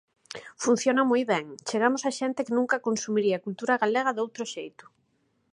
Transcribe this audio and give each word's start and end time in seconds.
Funciona 0.63 1.03
moi 1.11 1.23
ben: 1.31 1.45
chegamos 1.67 2.03
a 2.05 2.11
xente 2.19 2.45
que 2.45 2.55
nunca 2.57 2.85
consumiría 2.87 3.43
cultura 3.45 3.79
galega 3.83 4.15
doutro 4.17 4.43
xeito. 4.53 4.85